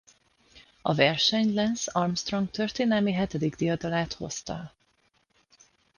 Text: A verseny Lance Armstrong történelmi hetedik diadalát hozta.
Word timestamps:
A 0.81 0.93
verseny 0.93 1.53
Lance 1.53 1.87
Armstrong 1.93 2.49
történelmi 2.51 3.11
hetedik 3.13 3.55
diadalát 3.55 4.13
hozta. 4.13 4.73